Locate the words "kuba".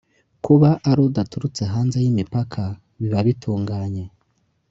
0.45-0.69